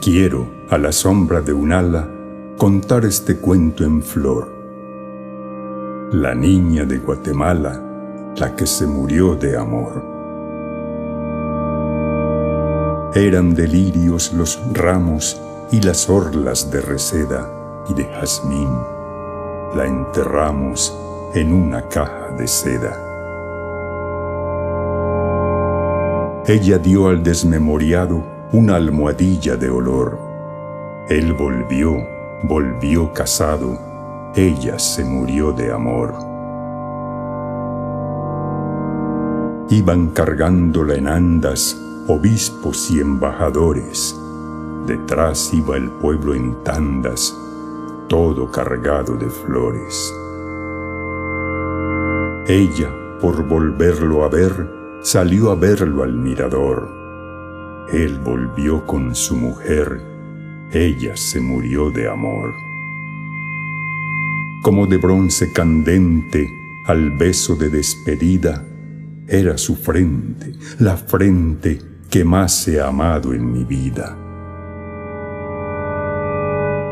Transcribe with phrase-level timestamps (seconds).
[0.00, 2.08] Quiero, a la sombra de un ala,
[2.56, 4.48] contar este cuento en flor.
[6.12, 10.02] La niña de Guatemala, la que se murió de amor.
[13.14, 15.38] Eran delirios los ramos
[15.70, 17.46] y las orlas de reseda
[17.86, 18.70] y de jazmín.
[19.74, 20.96] La enterramos
[21.34, 22.96] en una caja de seda.
[26.46, 30.18] Ella dio al desmemoriado una almohadilla de olor.
[31.08, 31.96] Él volvió,
[32.42, 33.78] volvió casado,
[34.34, 36.14] ella se murió de amor.
[39.70, 44.18] Iban cargándola en andas obispos y embajadores.
[44.86, 47.36] Detrás iba el pueblo en tandas,
[48.08, 50.12] todo cargado de flores.
[52.48, 57.00] Ella, por volverlo a ver, salió a verlo al mirador.
[57.92, 60.00] Él volvió con su mujer,
[60.72, 62.54] ella se murió de amor.
[64.62, 66.48] Como de bronce candente,
[66.86, 68.64] al beso de despedida,
[69.26, 74.16] era su frente, la frente que más he amado en mi vida.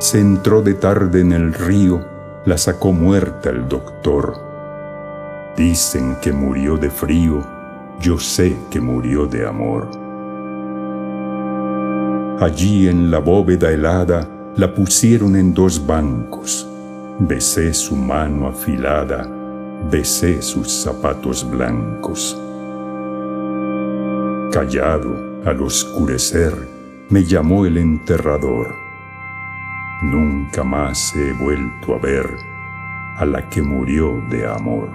[0.00, 2.04] Se entró de tarde en el río,
[2.46, 4.34] la sacó muerta el doctor.
[5.56, 7.46] Dicen que murió de frío,
[8.00, 10.09] yo sé que murió de amor.
[12.40, 16.66] Allí en la bóveda helada la pusieron en dos bancos.
[17.18, 19.28] Besé su mano afilada,
[19.90, 22.40] besé sus zapatos blancos.
[24.52, 26.54] Callado, al oscurecer,
[27.10, 28.74] me llamó el enterrador.
[30.02, 32.26] Nunca más he vuelto a ver
[33.18, 34.88] a la que murió de amor.